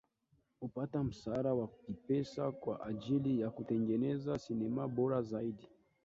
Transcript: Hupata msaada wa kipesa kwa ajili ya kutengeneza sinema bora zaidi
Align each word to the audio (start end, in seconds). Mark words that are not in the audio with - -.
Hupata 0.59 1.03
msaada 1.03 1.53
wa 1.53 1.67
kipesa 1.67 2.51
kwa 2.51 2.85
ajili 2.87 3.39
ya 3.41 3.49
kutengeneza 3.49 4.37
sinema 4.39 4.87
bora 4.87 5.21
zaidi 5.21 5.67